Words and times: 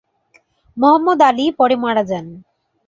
মোহাম্মদ 0.77 1.19
আলী 1.29 1.45
পরে 1.59 1.75
মারা 1.83 2.03
যান। 2.09 2.25